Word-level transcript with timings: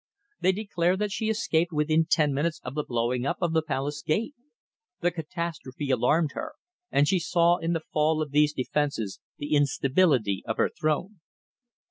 They 0.39 0.51
declare 0.51 0.97
that 0.97 1.11
she 1.11 1.29
escaped 1.29 1.71
within 1.71 2.07
ten 2.09 2.33
minutes 2.33 2.59
of 2.63 2.73
the 2.73 2.83
blowing 2.83 3.23
up 3.23 3.37
of 3.39 3.53
the 3.53 3.61
palace 3.61 4.01
gate. 4.01 4.33
The 5.01 5.11
catastrophe 5.11 5.91
alarmed 5.91 6.31
her, 6.33 6.53
and 6.91 7.07
she 7.07 7.19
saw 7.19 7.57
in 7.57 7.73
the 7.73 7.83
fall 7.93 8.19
of 8.19 8.31
these 8.31 8.51
defences 8.51 9.19
the 9.37 9.53
instability 9.53 10.41
of 10.47 10.57
her 10.57 10.71
throne." 10.71 11.19